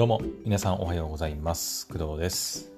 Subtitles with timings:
[0.00, 1.86] どうも皆さんおはようございます。
[1.86, 2.72] 工藤です、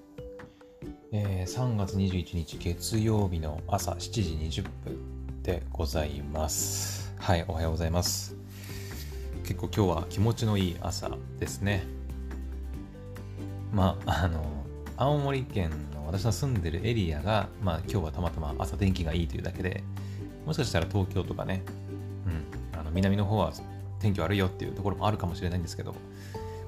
[1.12, 7.14] えー3月21日月曜日の朝7時20分でございます。
[7.18, 8.34] はいおはようございます。
[9.44, 11.84] 結構今日は気持ちのいい朝ですね。
[13.72, 14.44] まああの
[14.96, 19.84] 青森県の私の住んでるエリアがまあ今日はたまたま朝天気がいいというだけで
[20.44, 21.62] もしかしたら東京とかね
[22.26, 23.52] うんあの南の方は
[24.00, 25.94] 天気悪いよっていうところもあるかもしれないんですけど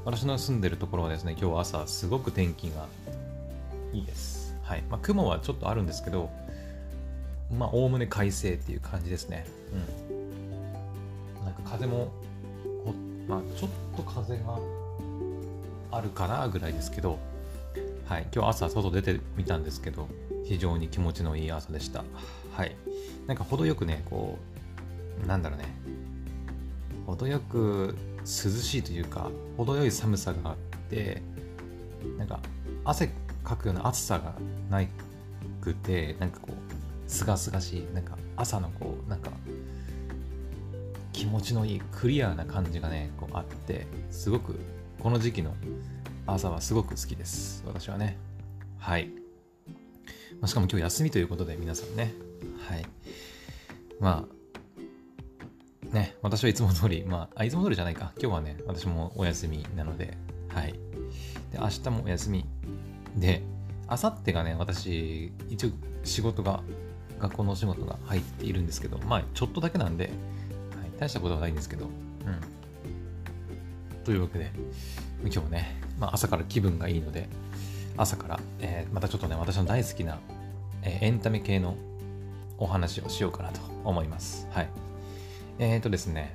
[0.05, 2.87] 私の住んでるところはですね、今日朝すごく天気が
[3.95, 4.55] いいです。
[4.63, 4.83] はい。
[4.91, 6.29] まあ、雲はちょっとあるんですけど、
[7.51, 9.47] まあ、おおむね快晴っていう感じですね。
[10.11, 11.45] うん。
[11.45, 12.13] なんか風も、
[13.27, 14.59] まあ、ちょっと風が
[15.91, 17.19] あるかなぐらいですけど、
[18.07, 18.27] はい。
[18.31, 20.07] 今日朝外出てみたんですけど、
[20.45, 22.05] 非常に気持ちのいい朝でした。
[22.53, 22.77] はい。
[23.27, 24.39] なんか程よくね、こ
[25.25, 25.65] う、なんだろうね、
[27.07, 30.57] 程よく涼しいというか程よい寒さがあっ
[30.91, 31.23] て
[32.19, 32.41] なんか
[32.85, 33.11] 汗
[33.43, 34.35] かくような暑さが
[34.71, 34.85] な
[35.61, 39.31] くてなんかこうすがすがしいなんか朝のこうなんか
[41.13, 44.59] 気持ちのいいクリアな感じがねこうあってすごく
[45.01, 45.55] この時期の
[46.27, 47.63] 朝はすごく好きです。
[47.67, 48.17] 私はね。
[48.79, 49.11] はい、
[50.41, 52.15] まあ、しかも今日休みということで皆さんね。
[52.69, 52.87] はい。
[54.01, 54.44] まあ
[55.95, 58.13] ね、私はいつも通り、まあ、いつも通りじゃないか。
[58.21, 60.73] 今日はね、私もお休みなので、はい。
[61.53, 62.45] で、明日もお休み。
[63.17, 63.43] で、
[63.89, 65.71] 明後日がね、私、一応
[66.03, 66.63] 仕事が、
[67.21, 70.13] 学校のお仕事が入っているんですけど、まあ、ちょっとだけなんで、はい、
[70.99, 71.93] 大したことはないんですけど、うん。
[74.03, 74.51] というわけで、
[75.23, 77.29] 今日ね、まあ、朝から気分がいいので、
[77.97, 80.19] 朝から、えーまたちょっとね、私の大好きな、
[80.83, 81.77] えーエンタメ系の
[82.59, 84.49] お話をしようかなと思います。
[84.51, 84.69] はい。
[85.59, 86.35] えーとですね、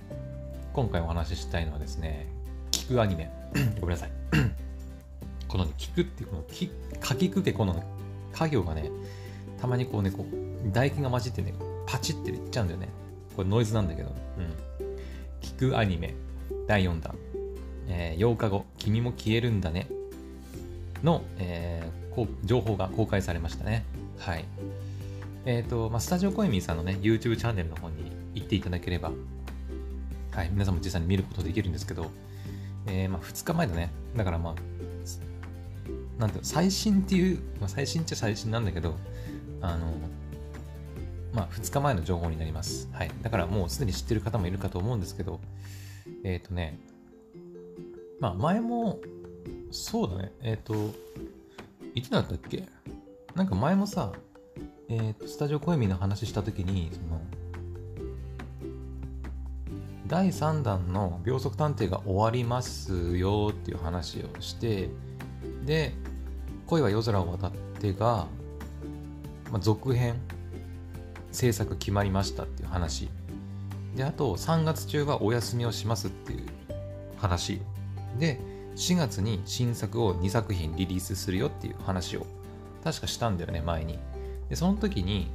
[0.72, 2.28] 今回お話ししたいのはですね、
[2.72, 3.30] 聞くアニメ。
[3.82, 4.12] ごめんなさい。
[5.50, 6.70] このね、聞くっていう、このき、
[7.02, 7.84] かきくけこの、
[8.32, 8.90] 家業がね、
[9.60, 11.54] たまにこうね、こう、唾液が混じってね、
[11.86, 12.88] パチっていっちゃうんだよね。
[13.36, 14.10] これノイズなんだけど。
[14.38, 14.88] うん。
[15.42, 16.14] 聞くアニメ、
[16.68, 17.16] 第4弾。
[17.90, 19.90] えー8日後、君も消えるんだね。
[21.04, 23.86] の、えーこう情報が公開されましたね。
[24.18, 24.46] はい。
[25.46, 29.12] えっ、と、まあ、スタジオコエミーさんのね、YouTube チャンネルの方に行っていただければ、
[30.32, 32.10] はい、皆さんも実際に見ることできるんですけど、
[32.88, 33.92] えーまあ、2日前だね。
[34.16, 34.56] だからまあ、
[36.20, 38.96] なんていうの最新っていう、まあ、最新っちゃ最新なんだけど、
[39.62, 39.88] あの、
[41.34, 42.90] まあ、2日前の情報になります。
[42.92, 43.12] はい。
[43.22, 45.40] だからもうすでに知ってる方もいるかと思うんですけど、
[46.24, 46.80] えっ、とね、
[48.20, 49.00] まあ、前も、
[49.72, 50.74] そうだね、えっ、と、
[51.96, 52.68] いつだったっけ？
[53.36, 54.14] なんか前もさ、
[54.90, 57.22] えー、とスタジオコエミの話した時にその
[60.10, 64.90] 第3弾の秒速探偵が終わりますよっていう話をして
[65.66, 65.94] で
[66.68, 68.28] 恋は夜空を渡ってが、
[69.52, 70.16] まあ、続編
[71.32, 73.10] 制作決まりましたっていう話。
[73.96, 76.46] であと3月中はお休みをしますっていう
[77.18, 77.62] 話。
[78.20, 78.40] で
[78.76, 82.26] 4月に新作を2作品リリースするよっていう話を
[82.84, 84.00] 確かしたんだよね前に。
[84.50, 85.30] で、その時に、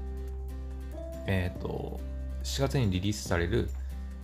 [1.27, 2.01] えっ、と、
[2.43, 3.71] 4月にリリースされる、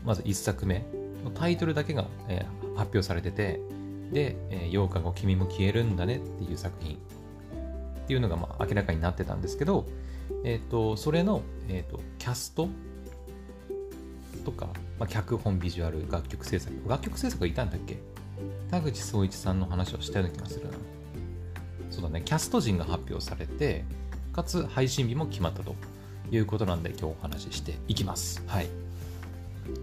[0.04, 0.84] まず1作目
[1.24, 3.60] のタイトルだけが、えー発表されてて、
[4.10, 6.98] で、えー8日後君も消えるんだねっていう作品っ
[8.06, 9.86] ていうのが、まあ、明らかになってたんですけど、
[10.44, 12.68] えっ、と、それの、えっ、と、キャスト
[14.44, 14.66] とか、
[14.98, 16.74] まあ、脚本、ビジュアル、楽曲制作。
[16.88, 17.98] 楽曲制作がいたんだっけ？
[18.70, 20.72] 田口総一さんの話をしたような気がするな。
[21.90, 23.84] そうだね、キャスト陣が発表されて、
[24.32, 25.74] かつ配信日も決まったと
[26.30, 28.42] いうことなんで今日お話ししていきます。
[28.46, 28.68] はい。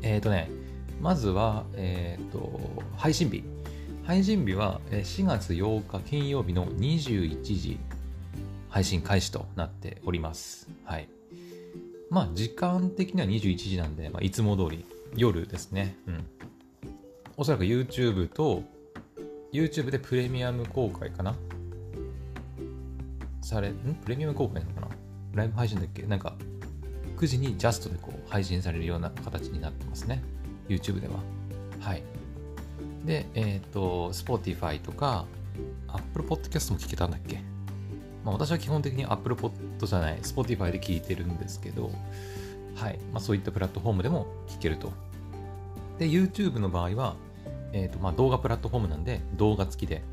[0.01, 0.49] えっ、ー、とね、
[1.01, 2.59] まずは、えっ、と、
[2.95, 3.43] 配信日。
[4.03, 7.77] 配信日は4月8日金曜日の21時
[8.69, 10.69] 配信開始となっております。
[10.85, 11.09] はい。
[12.09, 14.85] まあ、時間的には21時なんで、まあ、いつも通り
[15.15, 15.97] 夜ですね。
[16.07, 16.25] うん。
[17.35, 18.63] おそらく YouTube と
[19.51, 21.35] YouTube でプレミアム公開かな？
[23.41, 23.73] され、ん？
[24.03, 24.87] プレミアム公開なのかな？
[25.33, 26.03] ライブ配信だっけ？
[26.03, 26.35] なんか、
[27.17, 30.23] 9時にジャストでこう配信されるような形になってますね。
[30.69, 31.15] YouTube では。
[31.79, 32.03] はい。
[33.05, 35.25] で、えっ、と、Spotify とか、
[35.87, 37.41] Apple Podcast も聞けたんだっけ？
[38.23, 39.51] まあ私は基本的に Apple Pod
[39.85, 41.91] じゃない、Spotify で聞いてるんですけど、
[42.75, 42.99] はい。
[43.11, 44.91] まあそういったプラットフォームでも聞けると。
[45.97, 47.15] で、YouTube の場合は、
[47.73, 50.03] えっ、と、まあ動画プラットフォームなんで動画付きで、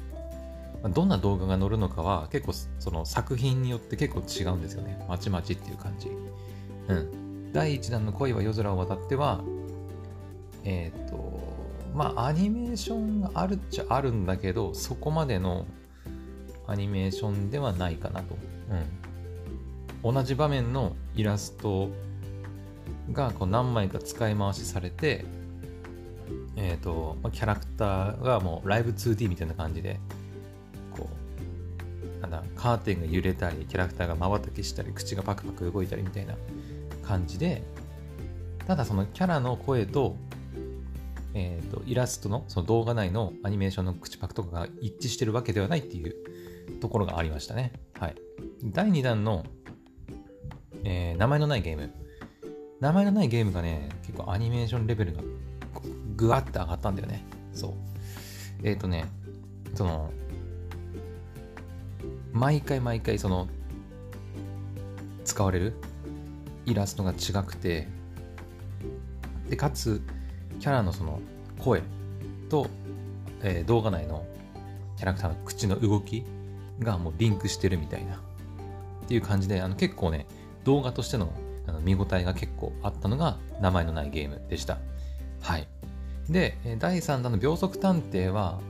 [0.83, 5.05] まあどんな動画が載るのかは結構その作品によって結構違うんですよね。
[5.09, 6.09] まちまちっていう感じ。
[6.89, 7.53] うん。
[7.53, 9.43] 第1弾の恋は夜空を渡っては、
[10.65, 11.45] えっ、と、
[11.95, 15.65] まあアニメーションがあるっちゃあるんだけどそこまでの
[16.67, 18.37] アニメーションではないかなと、
[20.05, 21.91] うん、同じ場面のイラスト
[23.13, 25.25] がこう何枚か使い回しされて
[26.57, 30.01] えっ、ー、とキャラクターがもうライブ 2D みたいな感じで
[30.97, 31.09] こ
[32.19, 36.35] うなんだカーテンが揺れたりキャラクターがまばたきしたり口がパクパク動いたりみたいな
[37.05, 37.63] 感じで
[38.67, 40.17] ただそのキャラの声と
[41.37, 46.15] えーと、イラストのその動画内のアニメーションの口パクとかが一致してるわけではないっていう
[46.81, 47.73] ところがありましたね。
[47.99, 48.15] はい。
[48.63, 49.45] 第2弾の、
[50.85, 51.93] えー、名前のないゲーム。
[52.81, 55.23] 名前のないゲームがね、結構アニメーションレベルが
[56.17, 57.25] ぐわって上がったんだよね。
[57.53, 57.73] そう。
[58.63, 59.07] えっ、ー、とね、
[59.75, 60.13] その、
[62.33, 63.49] 毎回毎回その、
[65.25, 65.75] 使われる
[66.67, 67.89] イラストが違くて、
[69.49, 70.03] で、かつ、
[70.61, 71.21] キャラのその
[71.59, 71.83] 声
[72.49, 72.69] と、
[73.43, 74.25] えー、動画内の
[74.97, 76.25] キャラクターの口の動き
[76.81, 78.19] がもうリンクしてるみたいなっ
[79.07, 80.27] ていう感じであの結構ね
[80.65, 81.33] 動画としての
[81.67, 84.79] あの見応えが結構あったのが名前のないゲームでした。
[85.41, 85.67] はい。
[86.29, 88.61] で、第3弾の秒速探偵は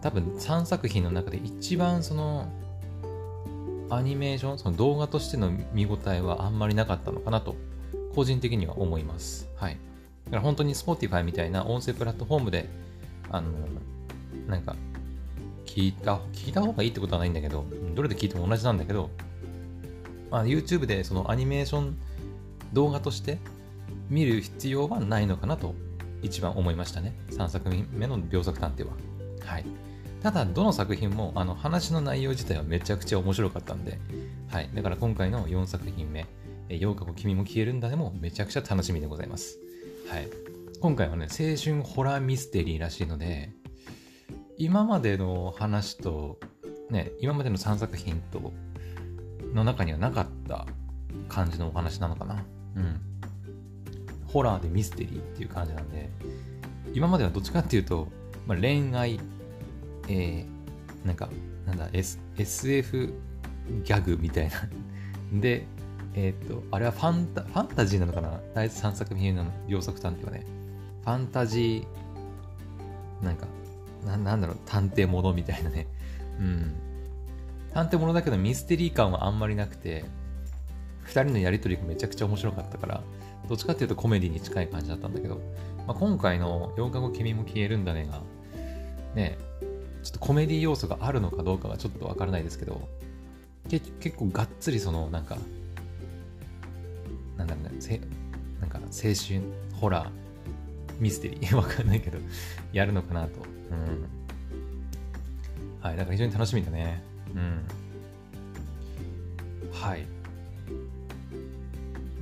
[0.00, 2.48] 多分3作品の中で一番その
[3.90, 7.56] アニメーション、その動画としての見応えはあんまりなかったのかなと
[8.14, 9.48] 個人的には思います。
[9.56, 9.78] はい。
[10.24, 12.68] だから本当に Spotify みたいな音声プラットフォームで、
[13.30, 13.50] あの、
[14.48, 14.74] なんか、
[15.66, 19.10] 聞いた、聞いた方がいいってことはないんだけど、どれで聞いても同じなんだけど、
[20.30, 21.96] まあ、YouTube でそのアニメーション
[22.72, 23.38] 動画として
[24.08, 25.74] 見る必要はないのかなと
[26.22, 27.14] 一番思いましたね。
[27.30, 28.92] 3作目の秒速探偵は。
[29.44, 29.64] はい。
[30.26, 34.00] ただ、どの作品もあの話の内容自体はめちゃくちゃ面白かったんで、
[34.48, 34.68] はい。
[34.74, 36.26] だから今回の4作品目、
[36.68, 39.60] 8日後君も消えるんだでもめちゃくちゃ楽しみでございます。
[40.10, 40.28] はい。
[40.80, 43.52] 今回はね、青春ホラーミステリーらしいので、
[44.58, 46.40] 今までの話と、
[46.90, 48.52] ね、今までの3作品と、
[49.54, 50.66] の中にはなかった
[51.28, 52.42] 感じのお話なのかな。
[52.74, 53.00] うん。
[54.26, 56.10] ホラーでミステリーっていう感じなんで、
[56.94, 58.08] 今まではどっちかっていうと、
[58.44, 59.20] まあ、恋愛、
[60.08, 61.28] えー、なんか、
[61.66, 63.12] なんだ、S、SF
[63.84, 64.68] ギャグみたいな
[65.40, 65.66] で、
[66.14, 68.40] えっ、ー、と、あれはファンタ、ファンタジーなのかな？
[68.54, 70.46] 第3作品の秒速探偵はね。
[71.02, 73.46] ファンタジー、なんか、
[74.04, 75.86] ななんだろう、探偵ものみたいなね。
[76.40, 76.72] うん。
[77.72, 80.04] 探偵ものだけどミステリー感はあんまりなくて、
[81.06, 83.02] 2人のやりとりがめちゃくちゃ面白かったから、
[83.48, 85.40] どっちかっていうとコメディに近い感じだったんだけど、
[85.86, 88.22] まあ、今回の8日後君も消えるんだねが、
[89.14, 89.38] ね、
[90.06, 92.88] ちょっとコメディ要素があるのかどうかはちょっとわからないですけど
[93.68, 95.36] け、結構がっつりそのなんか
[97.36, 98.00] なんだろうね、せ
[98.60, 99.42] なんか青春、
[99.74, 100.10] ホラー、
[101.00, 102.18] ミステリー、 わかんないけど、
[102.72, 103.40] やるのかなと。
[103.70, 104.06] うん。
[105.80, 107.02] はい、だから非常に楽しみだね。
[107.34, 107.62] うん。
[109.72, 110.06] はい。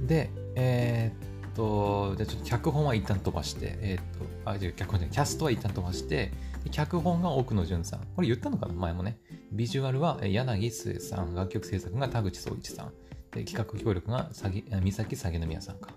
[0.07, 1.24] で、えー、っ
[1.55, 6.33] と、じゃちょっと脚本は一旦飛ばして、えー、っと、あ、じゃ脚本じゃキャストは一旦飛ばして、
[6.71, 8.01] 脚本が奥野潤さん。
[8.15, 9.19] これ言ったのかな前もね。
[9.53, 12.93] ビジュアルは柳末さん、楽曲制作が田口壮一さん。
[13.33, 15.91] で企画協力が三崎鷺宮さんか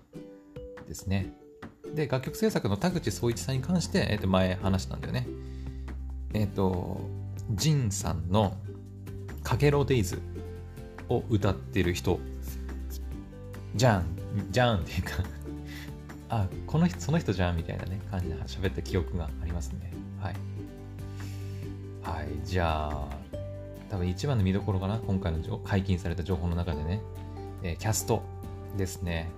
[0.86, 1.32] ですね。
[1.94, 5.26] で、楽曲制作の田口総一さんに関して、えっ、ー、と、前話したんだよね。
[6.34, 7.00] えっ、ー、と、
[7.52, 8.54] ジンさんの
[9.42, 10.20] かけろデイズ
[11.08, 12.20] を歌ってる人、
[13.74, 14.04] じゃん、
[14.50, 15.10] じゃんっていうか
[16.30, 19.92] あ、この人、その人じゃんみたいなね、感じで喋った記憶がありますね。
[20.20, 20.34] はい。
[22.02, 23.08] はい、じゃあ、
[23.90, 27.00] 多分一番の見どころかな、今回の解禁された情報の中でね。
[27.62, 28.22] えー、キャスト
[28.76, 29.30] ですね。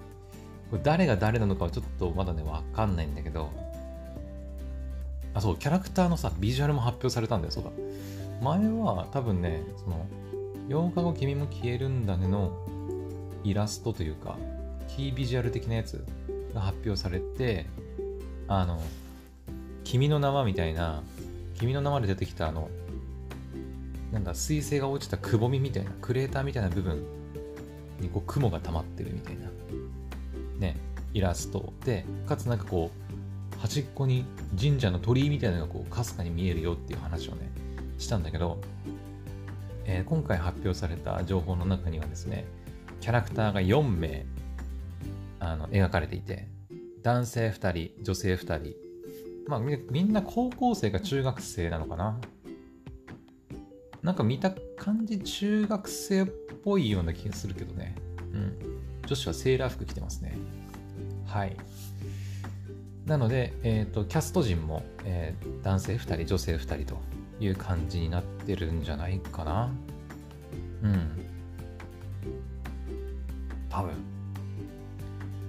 [0.70, 3.50] これ誰が誰なのかはちょっとまだね、わかんないんだけど、
[5.34, 7.70] あ、そう、キャラクターのさ、ビジュアルも発表されたんだよ、そうだ。
[8.42, 10.06] 前は多分ね、その、
[10.68, 12.52] 8日後君も消えるんだねの
[13.42, 14.36] イラストというか、
[14.88, 16.04] キービジュアル的なやつ
[16.54, 17.66] が発表されて、
[18.48, 18.80] あの、
[19.84, 21.02] 君の名はみたいな、
[21.54, 22.70] 君の名はで出てきたあの、
[24.12, 27.04] なんだ、水星が落ちたくぼみみたいな、クレーターみたいな部分
[28.00, 29.48] にこう雲が溜まってるみたいな、
[30.58, 30.76] ね、
[31.12, 32.90] イラストで、かつなんかこ
[33.56, 34.24] う、端っこに
[34.58, 37.50] 神社の鳥居みたいなのがこう、かすかに見えるよっていう話をね、
[37.98, 38.60] したんだけど、
[39.84, 42.46] えー、今回発表された情報の中にはですね、
[43.00, 44.24] キャラクターが4名、
[45.40, 46.46] あの、描かれていて、
[47.02, 48.74] 男性2人、女性2人、
[49.48, 52.20] まあみんな高校生か中学生なのかな
[54.02, 56.26] なんか見た感じ中学生っ
[56.64, 57.96] ぽいような気がするけどね。
[58.32, 58.80] うん。
[59.06, 60.38] 女子はセーラー服着てますね。
[61.26, 61.56] はい。
[63.06, 67.00] なので、えーと、キャスト陣も、えー、男性2人、女性2人と
[67.40, 69.70] いう感じになってるんじゃないかな。
[70.82, 71.10] うん。
[73.68, 74.09] 多分。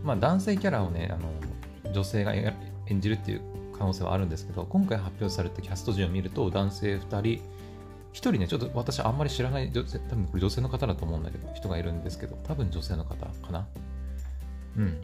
[0.04, 2.56] まあ、男性キャラをね、あの女性が演
[3.00, 3.42] じるっていう
[3.78, 7.42] 可能性はあるんですけど、今回発表されたキャスト陣を見ると、男性2人、1
[8.14, 13.68] 人ね、ちょっと私あんまり知らない女性、多分これ女性の方だと思うんだけど、人がいるんですけど、多分女性の方かな。
[14.78, 15.02] うん。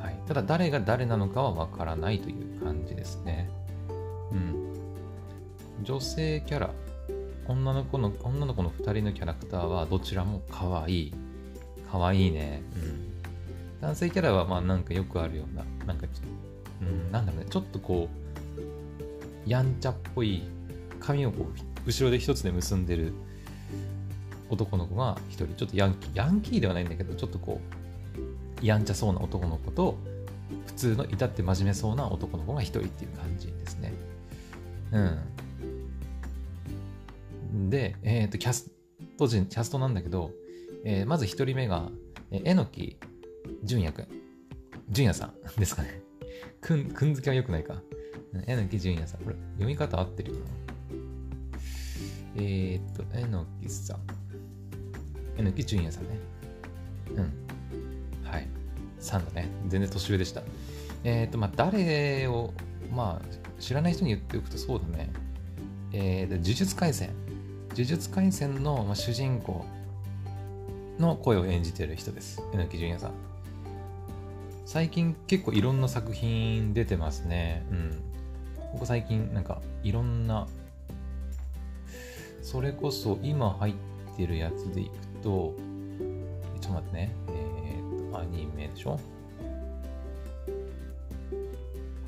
[0.00, 0.18] はい。
[0.26, 3.48] ただ、誰が誰なのかはわからないという感じですね。
[4.32, 4.66] うん。
[5.82, 6.70] 女性キャラ、
[7.46, 11.14] 女の子の、女の子の2人のキャラクターはどちらも可愛い。
[11.90, 12.62] 可愛いね。
[12.74, 13.15] うん。
[13.80, 16.06] 男性キャラはまあなんかよくあるような、なんか
[16.80, 18.08] うん、なんだろうね、ちょっとこ
[19.46, 20.42] う、やんちゃっぽい
[21.00, 21.46] 髪をこう
[21.86, 23.12] 後ろで一つで結んでる
[24.50, 27.60] 男の子が一人、ちょっとヤンキー、ヤンキーではないんだけど、ちょっとこ
[28.62, 29.98] う、やんちゃそうな男の子と、
[30.66, 33.92] 普通の至って真面目そうな男の子が一人っていう感じですね。
[34.92, 35.00] う
[37.56, 37.70] ん。
[37.70, 38.70] で、えっ、ー、と、キャス
[39.18, 40.30] ト陣、キャストなんだけど、
[40.84, 41.88] えー、まず一人目が、
[42.30, 42.98] え、えのき
[43.64, 44.08] 純也くん。
[44.90, 46.00] 純也さんですかね。
[46.60, 47.80] くん、くんづけは良くないか。
[48.46, 49.20] えのき純也さん。
[49.22, 50.44] これ、読み方合ってるよな。
[52.36, 54.00] えー、っと、えのきさん。
[55.38, 56.18] えのき純也さんね。
[57.14, 58.28] うん。
[58.28, 58.48] はい。
[58.98, 59.48] さんだね。
[59.68, 60.42] 全然年上でした。
[61.04, 62.52] えー、っと、まあ、誰を、
[62.90, 65.10] まあ、知らない人に言っておくとそうだね。
[65.92, 67.10] えー、呪術廻戦。
[67.70, 69.64] 呪術廻戦の、まあ、主人公
[70.98, 72.42] の声を演じてる人です。
[72.52, 73.25] えのき純也さん。
[74.66, 77.64] 最近結構いろんな作品出てますね。
[77.70, 77.90] うん。
[78.72, 80.48] ここ最近なんかいろんな、
[82.42, 83.74] それこそ今入っ
[84.16, 84.90] てるやつでいく
[85.22, 85.54] と、ちょ
[86.58, 87.14] っと待ってね。
[87.28, 88.98] えー、っと、アニメでしょ？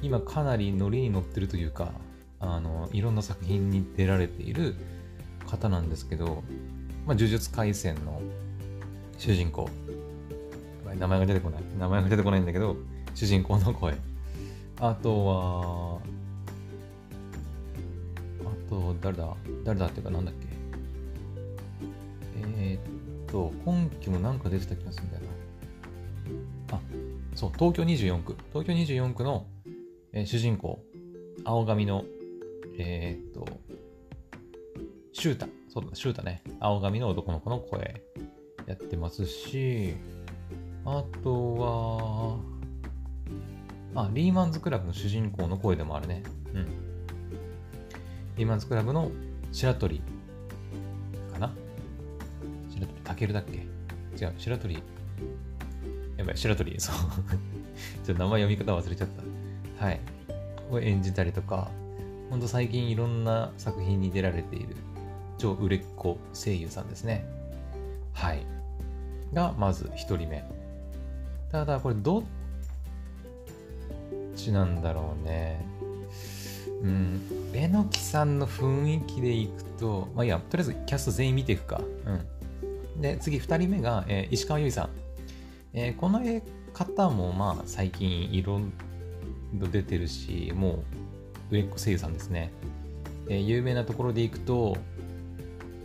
[0.02, 1.92] 今かなりノリに乗ってるというか、
[2.40, 4.74] あの、いろんな作品に出られている
[5.46, 6.42] 方なんですけど、
[7.06, 8.20] まあ、呪術廻戦の
[9.16, 9.70] 主人公、
[10.96, 11.62] 名前が出てこない。
[11.78, 12.76] 名前が出てこないんだけど、
[13.14, 13.94] 主人公の声。
[14.80, 16.00] あとは、
[18.44, 19.36] あと、誰だ？
[19.64, 20.46] 誰だっていうか、なんだっけ？
[22.60, 25.22] えー、っと、今期もなんか出てた気がするんだよ
[26.70, 26.76] な。
[26.76, 26.80] あ、
[27.34, 28.36] そう、東京24区。
[28.52, 29.46] 東京24区の、
[30.12, 30.82] えー、主人公、
[31.44, 32.04] 青髪の、
[32.78, 33.46] えー、っと、
[35.12, 35.48] シュータ。
[35.68, 36.42] そうだ、シュータね。
[36.60, 38.02] 青髪の男の子の声
[38.66, 39.94] やってますし、
[40.90, 42.38] あとは、
[43.94, 46.22] あ、リーマンズクラブの主人公の声でもあるね。
[46.54, 46.66] うん。
[48.36, 49.10] リーマンズクラブの
[49.52, 50.00] 白鳥
[51.30, 51.52] かな？
[52.70, 53.66] 白鳥、タケルだっけ？
[54.24, 54.82] 違う、白鳥。
[56.16, 56.94] やばい、白鳥、そう。
[58.06, 59.08] ちょっと名前読み方忘れちゃっ
[59.76, 59.84] た。
[59.84, 60.00] はい。
[60.70, 61.70] を演じたりとか、
[62.30, 64.74] ほんと最近いろんな作品に出られている
[65.36, 67.26] 超売れっ子声優さんですね。
[68.14, 68.46] はい。
[69.34, 70.57] が、まず1人目。
[71.50, 72.22] ただこれどっ
[74.36, 75.66] ちなんだろうね。
[76.82, 77.20] うん。
[77.52, 81.80] えのきさんの雰囲気でいくと、まあいいや、とりあえずキャスト全員見ていくか。
[82.94, 83.00] うん。
[83.00, 84.90] で、次2人目が、えー、石川由依さん。
[85.72, 86.20] えー、この
[86.72, 88.62] 方もまあ最近いろい
[89.58, 90.84] ろ出てるし、も
[91.50, 92.52] う売れっ子声優さんですね。
[93.28, 94.76] えー、有名なところでいくと、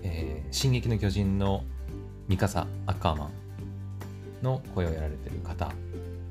[0.03, 1.63] えー、進撃の巨人の
[2.27, 3.42] ミカサ・アッカーマン。
[4.43, 5.73] の声をやられてる方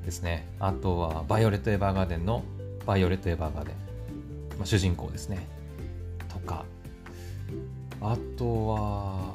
[0.05, 0.47] ですね。
[0.61, 2.45] あとは、バイオレット・エヴァーガーデンの
[2.87, 3.75] バイオレット・エヴァーガーデン、
[4.59, 5.49] まあ、主人公ですね。
[6.29, 6.65] とか、
[8.01, 9.35] あとは、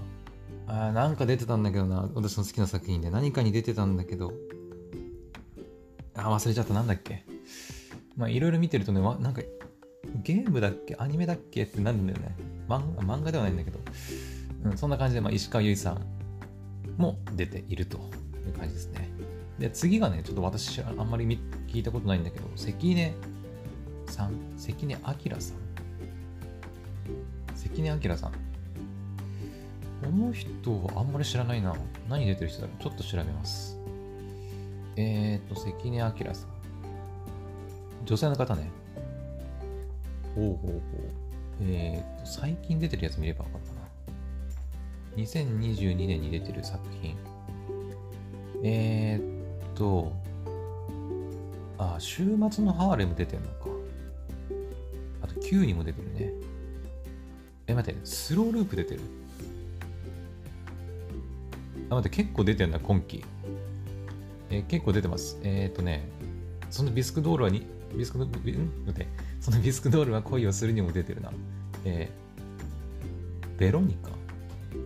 [0.68, 3.10] あなんか出てたんだけどな、私の好きな作品で。
[3.10, 4.34] 何かに出てたんだけど、
[6.16, 7.24] あ、忘れちゃった、なんだっけ。
[8.16, 9.42] まあ、いろいろ見てるとね、なんか、
[10.24, 10.96] ゲームだっけ？
[10.98, 11.64] アニメだっけ？
[11.64, 12.36] ってなるんだよね。
[12.68, 13.80] 漫画ではないんだけど、
[14.64, 16.02] うん、そんな感じで、まあ、石川由依さん
[16.98, 18.00] も出ていると。
[18.48, 19.10] いう感じですね。
[19.60, 21.26] で、次がね、ちょっと私あんまり
[21.68, 23.14] 聞いたことないんだけど、関根
[24.08, 25.02] さん関根明
[25.40, 25.58] さん
[27.56, 28.32] 関根明さん。
[28.32, 28.38] こ
[30.12, 31.76] の人はあんまり知らないな。
[32.08, 33.78] 何出てる人だろうちょっと調べます。
[34.96, 36.58] えーと、関根明さん。
[38.06, 38.70] 女性の方ね。
[40.36, 40.82] ほうほうほう。
[41.62, 43.78] えーと、最近出てるやつ見れば分かったな。
[45.24, 46.77] 2022年に出てる作。
[48.70, 50.12] えー、っと、
[51.78, 53.56] あ、週末のハーレム出てんのか。
[55.22, 56.34] あと9にも出てるね。
[57.68, 59.00] え、待って、スローループ出てる？
[61.90, 63.24] あ、待って、結構出てんだ、今季。
[64.50, 65.40] えー、結構出てます。
[65.44, 66.10] えー、っとね、
[66.70, 69.08] そのビスクドールはに、ビスクドール、ん待って、
[69.40, 71.32] そのビスクドールは恋をするにも出てるな。
[71.86, 74.10] えー、ベロニカ？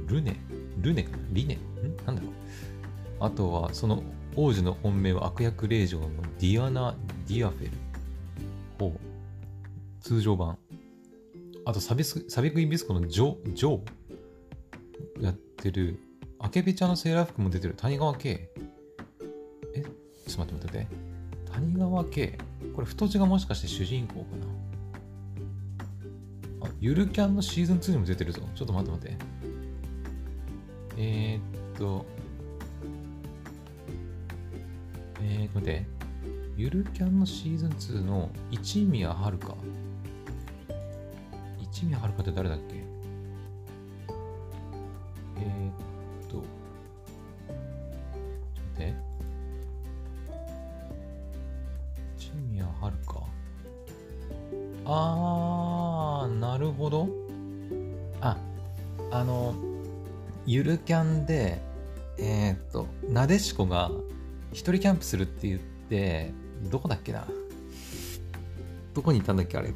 [0.05, 0.35] ルネ？
[0.77, 1.17] ルネか？
[1.17, 1.55] なリネ？
[1.55, 1.59] ん？
[2.05, 2.31] なんだろう
[3.23, 4.03] あとは、その
[4.35, 6.07] 王子の本命は悪役令嬢の
[6.39, 6.95] ディアナ・
[7.27, 7.71] ディアフェル。
[8.79, 8.99] ほう。
[10.01, 10.57] 通常版。
[11.63, 15.99] あとサビス、サビクイビスコのジョ、ジョーやってる。
[16.39, 17.75] アケビちゃんのセーラー服も出てる。
[17.75, 18.49] 谷川圭。
[19.75, 19.83] え？
[19.83, 20.87] ちょっと待って待って待って。
[21.53, 22.39] 谷川圭。
[22.75, 24.35] これ太字がもしかして主人公か
[26.61, 28.41] なあ、ゆるキャンのシーズン2にも出てるぞ。
[28.55, 29.17] ちょっと待って待って。
[30.97, 32.05] えー、っと、
[35.21, 35.85] えー、待って。
[36.57, 39.55] ゆるキャンのシーズン2の一宮遥か。
[41.59, 42.75] 一宮遥って誰だっけ？
[45.37, 46.43] えー、っと、ちょっ
[48.75, 48.93] と待って。
[52.17, 53.23] 一宮遥か。
[54.85, 57.07] あー、なるほど。
[58.19, 58.37] あ、
[59.11, 59.55] あの、
[60.45, 61.61] ゆるキャンで、
[62.19, 63.89] えー、っと、なでしこが
[64.51, 66.31] 一人キャンプするって言って、
[66.69, 67.25] どこだっけな？
[68.93, 69.57] どこに行ったんだっけ？
[69.57, 69.73] あれ。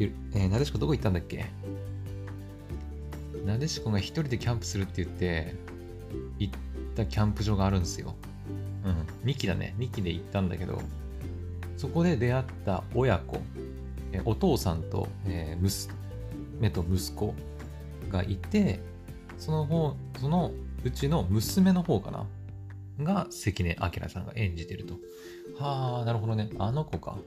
[0.00, 1.46] えーなでしこどこ行ったんだっけ？
[3.44, 5.54] なでしこが一人でキャンプするって言って、
[6.38, 6.54] 行っ
[6.96, 8.14] たキャンプ場があるんですよ。
[8.84, 9.30] うん。
[9.30, 9.74] 2期だね。
[9.78, 10.80] 2期で行ったんだけど、
[11.76, 13.40] そこで出会った親子、
[14.12, 15.62] えお父さんと、えー
[16.60, 17.34] 娘と息子
[18.10, 18.80] がいて、
[19.38, 20.50] その方、その
[20.84, 22.26] うちの娘の方かな？
[22.98, 24.94] が関根明さんが演じてると。
[25.58, 26.50] はあ、なるほどね。
[26.58, 27.18] あの子か。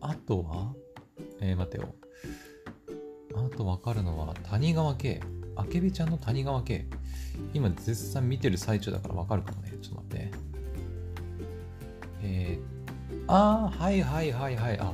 [0.00, 0.74] あとは、
[1.40, 1.94] えー、待てよ。
[3.34, 5.20] あとわかるのは、谷川圭。
[5.56, 6.86] あけびちゃんの谷川圭。
[7.54, 9.72] 今絶賛見てる最中だからわかるかもね。
[9.82, 10.30] ちょっと待って。
[12.22, 14.78] えー、ああ、はいはいはいはい。
[14.78, 14.92] あ、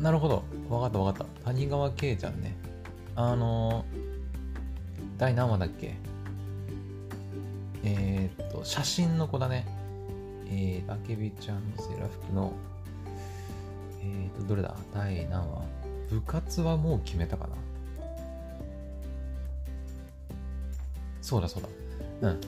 [0.00, 0.42] なるほど。
[0.68, 1.44] わかったわかった。
[1.44, 2.56] 谷川圭ちゃんね。
[3.14, 5.94] あのー、第何話だっけ？
[7.84, 9.66] えー、っと、写真の子だね。
[10.46, 12.52] えー、あけびちゃんのセーラー服の、
[14.02, 14.74] えー、と、どれだ？
[14.94, 15.62] 第何話
[16.10, 17.54] 部活はもう決めたかな
[21.22, 21.62] そうだそう
[22.20, 22.28] だ。
[22.28, 22.40] うん。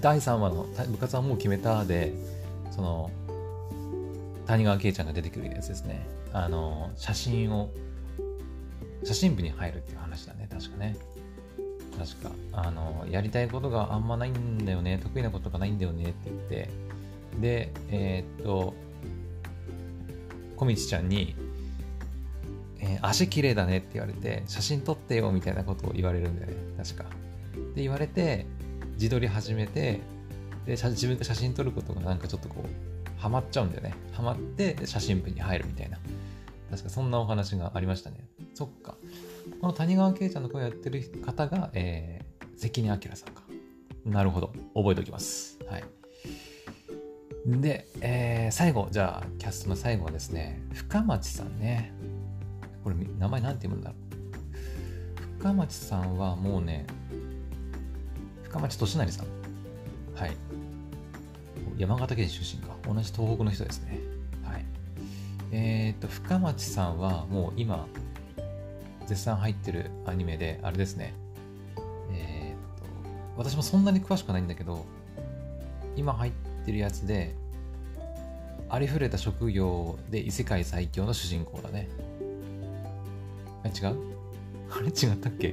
[0.00, 2.12] 第3話の部活はもう決めたで、
[2.70, 3.10] その、
[4.46, 6.06] 谷川圭ちゃんが出てくるやつですね。
[6.32, 7.68] あの、写真を、
[9.04, 10.96] 写真部に入るっていう話だね、確かね。
[11.98, 12.30] 確か。
[12.52, 16.68] あの、やりたいことがあんまないんだよね、得意なことがないんだよねって言って、
[17.40, 18.74] で、えーっと、
[20.56, 21.34] 小道ちゃんに、
[22.80, 27.04] えー足綺麗だねって言われて、写真撮ってよみたいなことを言われるんだよね、確か。
[27.74, 28.46] で、言われて、
[28.94, 30.00] 自撮り始めて、
[30.66, 33.94] で、自分で写真撮ることがなんかちょっとこう、ハマっちゃうんだよね。
[34.12, 35.98] ハマって写真部に入るみたいな。
[36.70, 38.26] 確かそんなお話がありましたね。
[38.54, 38.96] そっか。
[39.62, 43.44] この谷川圭ちゃんの声をやってる方が、えー、関根明さんか。
[44.04, 44.52] なるほど。
[44.74, 45.56] 覚えておきます。
[45.68, 45.84] はい。
[47.46, 51.92] で、えー最後、じゃあ、キャストの最後はですね、深町さんね。
[52.82, 53.96] これ、名前なんて読むんだろ
[55.36, 55.38] う。
[55.38, 56.84] 深町さんはもうね、
[58.42, 59.26] 深町俊成さん。
[60.16, 60.36] はい。
[61.78, 62.74] 山形県出身か。
[62.84, 64.00] 同じ東北の人ですね。
[64.42, 64.64] はい。
[65.52, 67.86] えーっと、深町さんはもう今、
[69.12, 71.12] 絶賛入ってるアニメで、あれですね。
[72.12, 72.84] えーっと、
[73.36, 74.86] 私もそんなに詳しくないんだけど、
[75.96, 76.32] 今入っ
[76.64, 77.34] てるやつで、
[78.70, 81.90] ありふれた職業で異世界最強の主人公だね。
[83.62, 83.96] あれ違う？
[84.74, 85.50] あれ違ったっけ？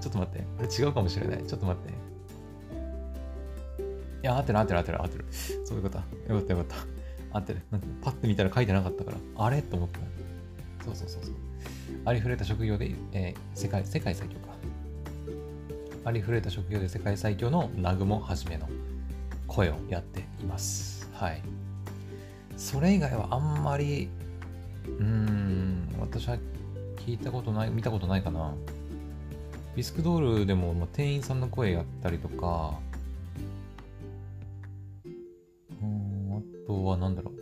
[0.00, 0.46] ちょっと待って。
[0.58, 1.44] あれ違うかもしれない。
[1.44, 1.92] ちょっと待って。
[1.92, 1.94] い
[4.22, 5.26] や、合ってる合ってる合ってる合ってる。
[5.66, 6.04] そういうことだ。
[6.34, 6.66] よかったよかっ
[7.32, 7.38] た。
[7.38, 7.60] 合ってる。
[7.70, 9.60] なんかパッて見たら書いてなかったから、あれ？
[9.60, 10.00] と思った。
[10.86, 11.34] そうそうそうそう。
[12.04, 14.54] ありふれた職業で、えー世界、世界最強か。
[16.04, 18.68] ありふれた職業で世界最強の南雲はじめの
[19.46, 21.10] 声をやっています。
[21.14, 21.42] はい。
[22.56, 24.08] それ以外はあんまり、
[24.86, 26.36] うん、私は
[27.06, 28.54] 聞いたことない、見たことないかな。
[29.74, 32.78] ビスクドールでも、まあ、店員さんの声やったりとか、
[35.82, 37.34] うん、あとはなんだろう。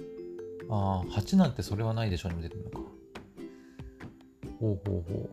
[0.71, 2.92] ああ、蜂なんてそれはないでしょにも出てるのか。
[4.63, 5.31] ほうほうほう。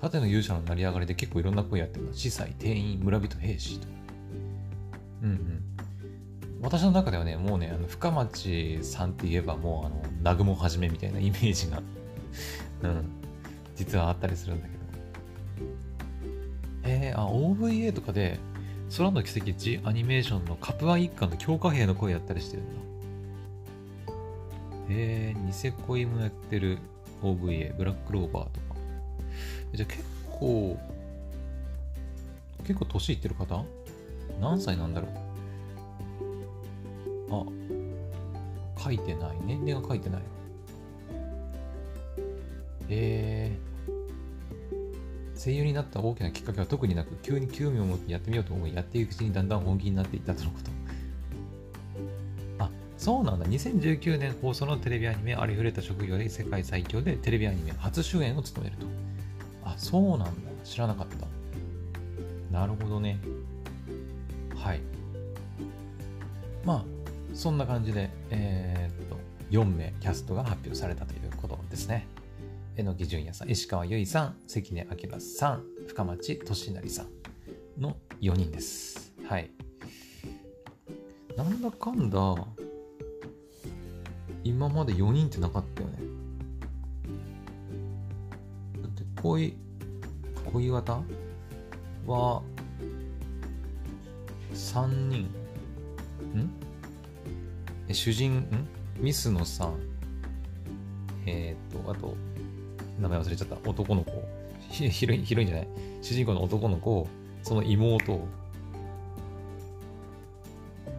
[0.00, 2.14] 盾の勇者の成り上がりで結構いろんな声やってるの。
[2.14, 3.86] 司祭、店員、村人、兵士と。
[5.22, 5.62] うんうん。
[6.62, 11.82] 私の中ではね、もうね、あの深町さんって言えばもう、あの、南雲はじめみたいなイメージが、
[12.84, 13.04] うん、
[13.76, 14.84] 実はあったりするんだけど。
[16.84, 18.38] えー、あ、OVA とかで、
[18.96, 22.72] 空の奇跡ジアニメーションのカプア一家の強化兵の声やったりしてるんだ。
[24.88, 26.78] へえ、ニセ恋もやってる
[27.22, 28.76] OVA、ブラックローバーとか。
[29.72, 30.78] じゃあ結構、
[32.64, 33.64] 結構年いってる方？
[34.40, 35.08] 何歳なんだろ
[37.28, 37.44] う？
[38.76, 39.36] あ、書いてない。
[39.44, 40.22] 年齢が書いてない。
[42.90, 50.70] えー、声優になった大きなきっかけは特になく、急に興味を持ってやってみようと思い、やっていくうちにだんだん本気になっていったとのこと。
[53.04, 53.44] そうなんだ。
[53.44, 58.86] 2019年放送のテレビアニメ、ありふれた職業で世界最強でテレビアニメ初主演を務めると。
[59.62, 60.30] あ、そうなんだ。
[60.64, 61.26] 知らなかった。
[62.50, 63.20] なるほどね。
[64.56, 64.80] はい。
[66.64, 66.84] まあ、
[67.34, 69.18] そんな感じで、えー、っと、
[69.50, 72.06] 4名キャストが発表されたということですね。
[72.78, 79.12] 榎木淳也さん、石川由依さん、関根明さん、深町俊成さんの4人です。
[79.28, 79.50] はい。
[81.36, 82.18] なんだかんだ、
[84.44, 85.94] 今まで4人ってなかったよね。
[88.82, 89.56] だって、恋、
[90.52, 91.02] 恋型？
[92.06, 92.42] は、
[94.52, 95.22] 3人。
[95.22, 96.50] ん？
[97.88, 98.68] え、主人、ん？
[98.98, 99.78] ミスノさん。
[101.26, 102.14] えっ、と、あと、
[103.00, 103.56] 名前忘れちゃった。
[103.68, 104.22] 男の子。
[104.68, 105.68] ヒロイン、ヒロインじゃない？
[106.02, 107.08] 主人公の男の子、
[107.42, 108.20] その妹。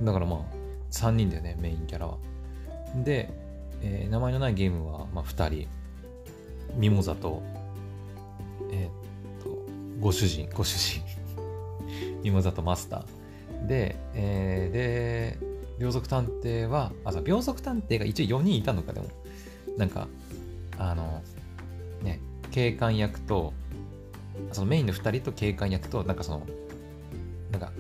[0.01, 0.39] だからまあ、
[0.91, 2.17] 3人だよね、メインキャラは。
[3.03, 3.29] で、
[3.81, 5.67] えー、名前のないゲームは、まあ、2人。
[6.75, 7.41] ミモザと、
[8.71, 9.57] えー、っと、
[9.99, 11.03] ご主人、ご主人。
[12.23, 13.67] ミモザとマスター。
[13.67, 19.07] で、えー、で、秒速探偵は、あ、そう、秒速探偵が一応4人いたのか、でも。
[19.77, 20.07] なんか、
[20.77, 21.21] あの、
[22.01, 22.19] ね、
[22.51, 23.53] 警官役と、
[24.51, 26.45] そのメインの2人と警官役と、なんかその、
[27.51, 27.71] なんか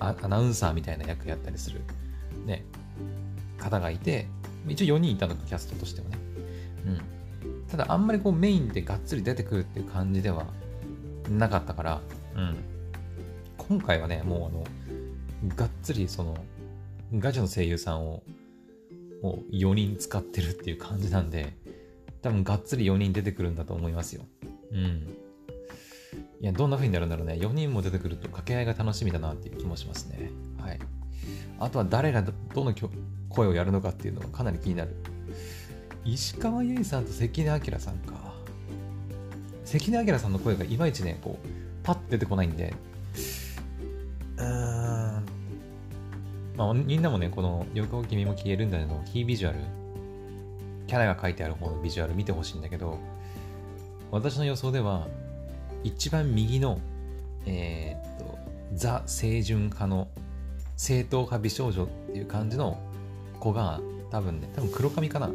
[0.00, 1.80] アナウンサーみたいな役やったりする、
[2.46, 2.64] ね、
[3.58, 4.26] 方がいて、
[4.68, 6.18] 一応4人いたのか、キャストとしてはね。
[6.86, 7.68] うん。
[7.68, 10.46] ただ、あんまりこうメインでがっつり出てくるっていう感じでは
[11.28, 12.00] なかったから、
[12.36, 12.56] うん。
[13.56, 16.36] 今回はね、もうあの、がっつりその、
[17.14, 18.22] ガチの声優さんを、
[19.22, 21.56] もう4人使ってるっていう感じなんで、
[22.22, 24.22] 多分がっつり4人出てくるんだと思いますよ。
[24.72, 25.16] うん。
[26.40, 27.34] いや、どんな風になるんだろうね。
[27.34, 30.30] 4人も出てくると掛け合いが楽しみだなっていう気もしますね。
[30.58, 30.78] はい。
[31.58, 32.74] あとは誰がどの
[33.34, 34.94] 声をやるのかっていうのがかなり気になる。
[36.04, 38.34] 石川由依さんと関根明さんか。
[39.64, 41.48] 関根明さんの声がいまいちね、こう、
[41.82, 42.74] パッて出てこないんで、
[44.36, 45.24] うーん。
[46.56, 49.58] まあ、みんなもね、この、横君も消えるんだけど、キービジュアル、
[50.86, 52.98] キャラが書いてある方のビジュアル見てほしいんだけど、
[54.10, 55.08] 私の予想では、
[55.82, 56.78] 一番右の、
[57.46, 58.38] えー、っと、
[58.74, 60.08] ザ・清純派の
[60.76, 62.78] 正統派美少女っていう感じの
[63.44, 63.80] 子が、
[64.10, 65.26] 多分ね、多分黒髪かな。
[65.26, 65.30] う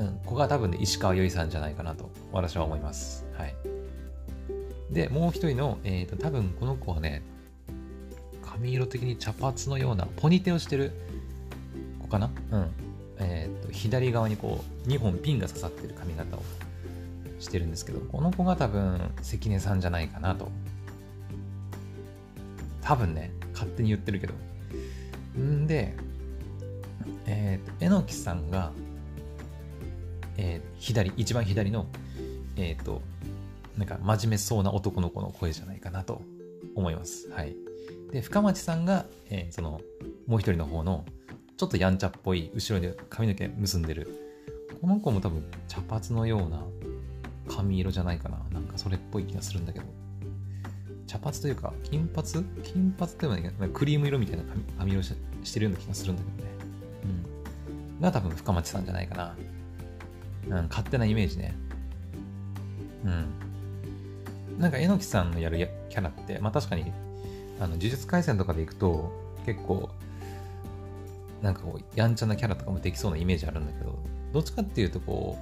[0.00, 3.26] ん、子が多分ね、石川由依さんじゃないかなと、私は思います。
[3.36, 3.54] はい。
[4.90, 7.22] で、もう一人の、えー、っと、多分この子はね、
[8.42, 10.92] 髪色的に茶髪のような、ポニテをしてる
[12.00, 12.70] 子かなうん。
[13.18, 16.42] えー、と左側にこう2本ピンが刺さってる髪型を
[17.38, 20.50] してるんですけどこの子が多分関根さんじゃないかなと
[22.82, 24.34] 多分ね勝手に言ってるけど
[25.38, 25.94] んで
[27.26, 28.72] えっ、ー、と榎木さんが、
[30.36, 31.86] えー、左一番左の
[32.56, 33.02] えっ、ー、と
[33.76, 36.22] なんか真面目そうな男の子の声じゃないかなと
[36.74, 37.30] 思います。
[37.30, 37.56] はい。
[38.12, 39.80] で深町さんが、えー、その
[40.26, 41.04] もう一人の方の
[41.56, 44.08] ちょっとやんちゃっぽい後ろで髪の毛結んでる
[44.80, 46.62] この子も多分茶髪のような
[47.48, 48.38] 髪色じゃないかな。
[48.52, 49.86] なんかそれっぽい気がするんだけど。
[51.06, 52.44] 茶髪というか金髪？
[52.62, 54.42] 金髪ではないクリーム色みたいな
[54.78, 56.53] 髪色してるような気がするんだけどね。
[58.00, 59.36] が多分深町さんじゃないかな。
[60.48, 61.54] うん勝手なイメージね。
[63.04, 64.58] うん。
[64.58, 66.92] なんか榎木さんのやるキャラってまあ確かに
[67.58, 69.10] あの呪術廻戦とかでいくと
[69.46, 69.90] 結構
[71.44, 73.98] なんかこう、やんちゃなキャラとかもできそうなイメージあるんだけど、
[74.32, 75.36] どっちかっていうとこ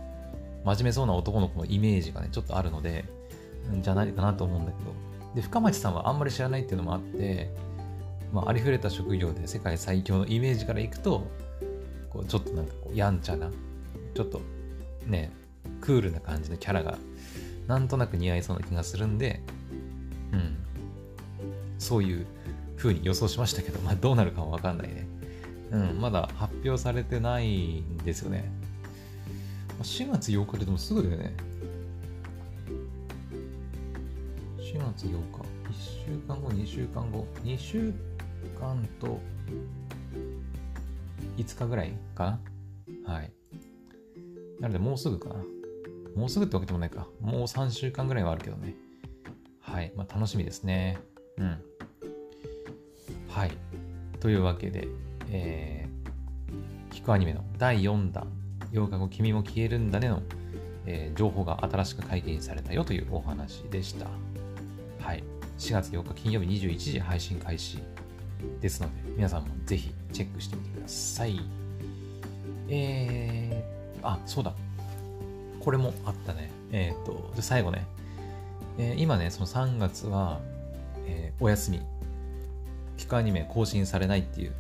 [0.65, 3.05] う、真面目そうな男の子のイメージがね、ちょっとあるので、
[3.81, 4.93] じゃないかなと思うんだけど、
[5.37, 7.55] で、深町さんはあんまり知らないっていうのもあって、
[8.33, 11.29] まあ、ありふれた職業で世界最強のイメージからいくと、
[12.13, 13.51] こう、ちょっとなんかこう、やんちゃな、
[14.15, 14.43] ちょっと
[15.07, 15.33] ね、
[15.81, 16.99] クールな感じのキャラが、
[17.67, 19.41] なんとなく似合いそうな気がするんで、
[20.33, 20.57] うん。
[21.79, 22.27] そういう
[22.77, 25.07] 風に予想しましたけど、まあどうなるかはわかんないね。
[25.71, 28.53] うん、まだ発表されてないんですよね。
[29.83, 31.35] 4月8日でもすぐだよね。
[34.59, 35.53] 4月8日。
[35.71, 37.27] 1週間後、2週間後。
[37.43, 37.93] 2週
[38.59, 39.19] かんと、
[41.43, 42.39] 5日ぐらいか？
[43.05, 43.33] なはい。
[44.61, 45.37] なので、もうすぐかな。
[46.15, 47.09] もうすぐってわけでもないか。
[47.21, 48.75] もう3週間ぐらいはあるけどね。
[49.61, 49.93] はい。
[49.97, 50.99] まあ、楽しみですね。
[51.39, 51.59] うん。
[53.29, 53.53] はい。
[54.21, 54.89] というわけで、
[55.31, 58.31] えー、聞くアニメの第4弾、
[58.73, 60.23] 8日後君も消えるんだねの、
[60.87, 64.07] えー、情報が新しく解禁されたよというお話でした。
[65.01, 65.25] はい。
[65.59, 67.79] 4月8日金曜日21時配信開始
[68.61, 71.41] ですので、皆さんもぜひチェックしてみてください。
[72.69, 74.55] えー、あ、そうだ。
[75.61, 76.51] これもあったね。
[76.73, 77.87] えっ、ー、と、で、最後ね。
[78.79, 80.41] えー、今ね、その3月は、
[81.07, 81.81] えー、お休み。
[82.97, 84.53] ピカアニメ更新されないっていう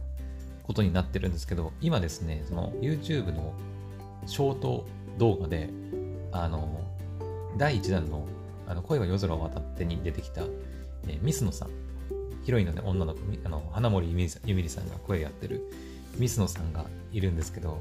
[0.62, 3.54] ことになってるんですけど、今ですね、その YouTube の
[4.26, 4.86] ショート
[5.18, 5.70] 動画で、
[6.32, 6.80] あの、
[7.56, 8.26] 第1弾の
[8.66, 10.42] あの恋は夜空を渡ってに出てきた、
[11.08, 11.68] えー、ミスノさん、
[12.44, 14.14] ヒロインの、ね、女の子、あの花森ゆ
[14.54, 15.62] みりさんが声やってる
[16.18, 17.78] ミスノさんがいるんですけど、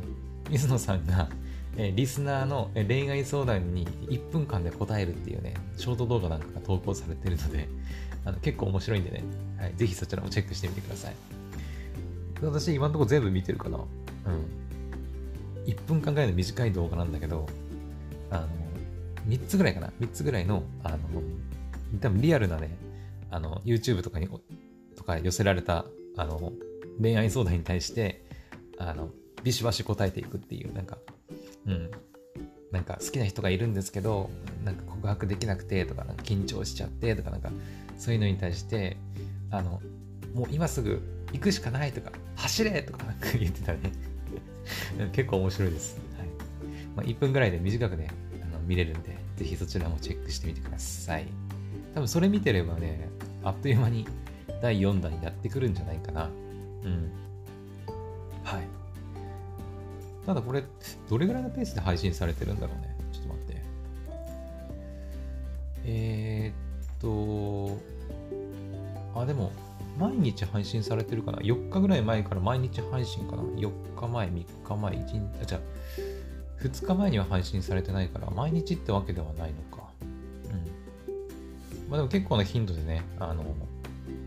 [0.50, 1.30] ミスノさんが、
[1.78, 7.67] えー、リスナーの恋愛相談に1分間で答えるっていうね、ショート動画なんかが投稿されてるので、
[8.26, 9.24] あの結構面白いんでね、
[9.58, 11.15] はい、ぜひそちらもチェックしてみてください。
[12.41, 13.78] 私今のところ全部見てるかな。
[13.78, 13.86] うん。
[15.65, 17.47] 1分間ぐらいの短い動画なんだけど、
[18.32, 18.47] あの、
[19.28, 19.91] 3つぐらいかな。
[20.00, 20.97] 3つぐらいの、あの、
[22.00, 22.76] 多分リアルなね、
[23.32, 24.30] あの、YouTube とかに、
[24.96, 25.86] とか寄せられた、
[26.17, 26.54] あの、
[27.02, 28.24] 恋愛相談に対して、
[28.78, 29.10] あの、
[29.44, 30.98] ビシバシ答えていくっていう、なんか、
[31.65, 31.91] うん。
[32.72, 34.30] なんか好きな人がいるんですけど、
[34.63, 37.50] なんか告白できなくてとか、緊張しちゃってとか、なんか
[37.98, 38.98] そういうのに対して、
[39.50, 39.82] あの、
[40.34, 41.02] もう今すぐ
[41.34, 43.80] 行くしかないとか、走れとかなんか言ってたね。
[45.12, 46.00] 結構面白いです。
[46.17, 46.28] はい。
[46.96, 48.10] まあ、1分ぐらいで短くね、
[48.41, 51.28] あの見れるんで、ぜひそちらもチェックしてみてください。
[51.94, 53.10] 多分それ見てればね、
[53.44, 54.06] あっという間に
[54.62, 56.30] 第4弾やってくるんじゃないかな。
[56.84, 57.12] うん。
[58.44, 58.68] はい。
[60.26, 60.64] ただこれ、
[61.10, 62.96] どれぐらいのペースで配信されてるんだろうね。
[63.12, 63.62] ちょっと待って。
[65.86, 67.74] えー、っ
[69.14, 69.52] と、あ、でも、
[69.98, 75.62] 毎日配信されてるかな ?4 日ぐらい前から毎日配信かな ?4 日前、3日前、1日、あ、じゃあ、
[76.64, 79.81] 2日前には配信されてないから、毎日ってわけではないのか。
[81.92, 83.44] まあでも結構な頻度でね、あの、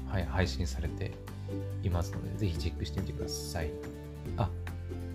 [0.06, 1.12] はい、配信されて
[1.82, 3.70] いますので、ぜひチェックしてみてください。
[4.36, 4.50] あ、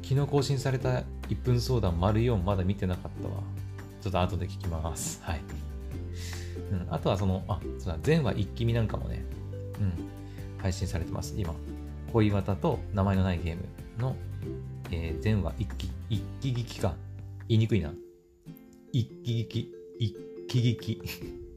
[0.02, 3.36] 昨日更新された1分相談丸4まだ見てなかったわ。
[4.02, 5.22] ちょっと後で聞きます。
[5.22, 5.42] はい。
[6.72, 9.24] うん、あとはその、あ、そうだ、前話一気見なんかもね、
[9.80, 9.94] うん、
[10.58, 11.36] 配信されてます。
[11.38, 11.54] 今、
[12.12, 13.66] 恋綿と名前のないゲーム
[14.00, 14.16] の、
[14.90, 16.96] えー、前話一気、一気聞きか。
[17.48, 17.94] 言いにくいな。
[18.92, 20.16] 一気聞き、一
[20.48, 21.49] 気聞き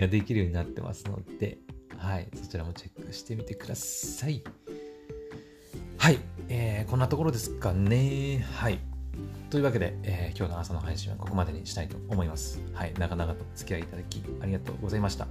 [0.00, 1.58] ができるようになってますので、
[1.96, 4.42] はい、そちらもチェックしてみてください。
[5.98, 8.44] はい、えー、こんなところですかね。
[8.54, 8.80] はい。
[9.50, 12.60] というわけで、えー、今日の朝の配信はここまでにしたいと思います。
[12.72, 15.28] はい、長々とお付き合いいただきありがとうございました。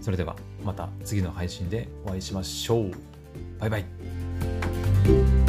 [0.00, 2.90] それではまた次の配信でお会いしましょう。
[3.58, 5.39] バイバイ。